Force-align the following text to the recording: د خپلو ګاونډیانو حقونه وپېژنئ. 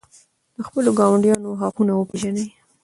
د 0.55 0.57
خپلو 0.67 0.89
ګاونډیانو 0.99 1.59
حقونه 1.61 1.93
وپېژنئ. 1.95 2.47